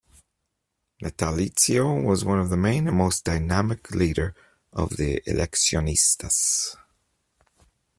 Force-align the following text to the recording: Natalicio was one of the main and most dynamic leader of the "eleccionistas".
Natalicio 1.03 2.03
was 2.03 2.25
one 2.25 2.39
of 2.39 2.49
the 2.49 2.57
main 2.57 2.87
and 2.87 2.97
most 2.97 3.23
dynamic 3.23 3.91
leader 3.91 4.33
of 4.73 4.97
the 4.97 5.21
"eleccionistas". 5.27 6.75